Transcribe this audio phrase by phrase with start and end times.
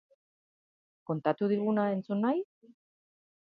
[1.11, 2.45] Kontatu diguna entzun nahi?